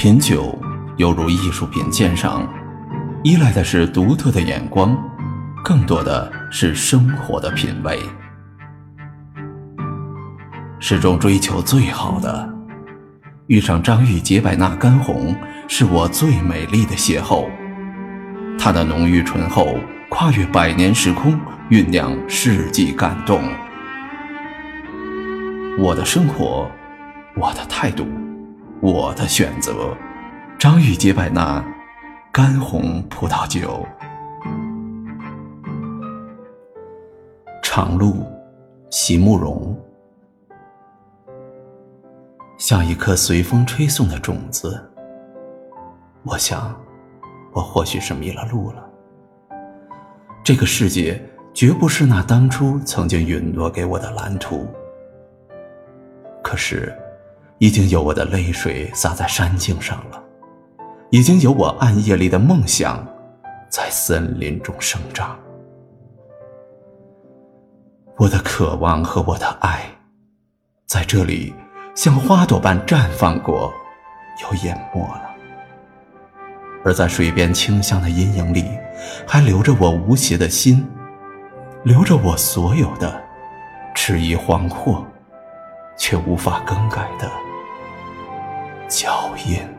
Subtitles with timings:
[0.00, 0.58] 品酒
[0.96, 2.48] 犹如艺术品鉴赏，
[3.22, 4.96] 依赖的是独特的眼光，
[5.62, 8.00] 更多的是生活的品味。
[10.78, 12.50] 始终追求最好的，
[13.48, 15.36] 遇上张玉洁百纳干红，
[15.68, 17.44] 是我最美丽的邂逅。
[18.58, 19.76] 它的浓郁醇厚，
[20.08, 21.38] 跨越百年时空，
[21.68, 23.42] 酝酿世纪感动。
[25.78, 26.70] 我的生活，
[27.36, 28.08] 我的态度。
[28.82, 29.94] 我的选择，
[30.58, 31.62] 张玉洁百纳
[32.32, 33.86] 干红葡萄酒。
[37.62, 38.26] 长路，
[38.88, 39.78] 席慕容，
[42.56, 44.82] 像一颗随风吹送的种子。
[46.22, 46.74] 我想，
[47.52, 48.90] 我或许是迷了路了。
[50.42, 54.66] 这个世界绝不是那当初曾经允诺给我的蓝图。
[56.42, 56.90] 可是。
[57.60, 60.24] 已经有我的泪水洒在山径上了，
[61.10, 63.06] 已经有我暗夜里的梦想，
[63.68, 65.38] 在森林中生长。
[68.16, 69.82] 我的渴望和我的爱，
[70.86, 71.52] 在这里
[71.94, 73.70] 像花朵般绽放过，
[74.42, 75.30] 又淹没了。
[76.82, 78.64] 而在水边清香的阴影里，
[79.26, 80.88] 还留着我无邪的心，
[81.82, 83.22] 留着我所有的
[83.94, 85.04] 迟疑惶惑，
[85.98, 87.30] 却无法更改的。
[88.90, 89.69] 脚印。